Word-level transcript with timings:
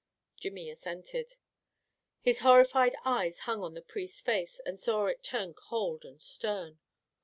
Jimmy 0.35 0.67
assented. 0.71 1.35
His 2.21 2.39
horrified 2.39 2.95
eyes 3.05 3.41
hung 3.41 3.61
on 3.61 3.75
the 3.75 3.83
priest's 3.83 4.19
face 4.19 4.59
and 4.65 4.79
saw 4.79 5.05
it 5.05 5.21
turn 5.23 5.53
cold 5.53 6.05
and 6.05 6.19
stern. 6.19 6.79